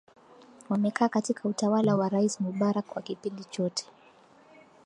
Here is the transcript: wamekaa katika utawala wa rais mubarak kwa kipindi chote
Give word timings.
wamekaa 0.69 1.09
katika 1.09 1.49
utawala 1.49 1.95
wa 1.95 2.09
rais 2.09 2.39
mubarak 2.41 2.85
kwa 2.85 3.01
kipindi 3.01 3.43
chote 3.43 3.85